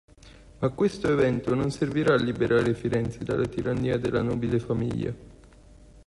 Ma 0.57 0.69
questo 0.69 1.11
evento 1.11 1.53
non 1.53 1.69
servirà 1.69 2.15
a 2.15 2.19
liberare 2.19 2.73
Firenze 2.73 3.23
dalla 3.23 3.45
tirannia 3.45 3.99
della 3.99 4.23
nobile 4.23 4.57
famiglia. 4.59 5.13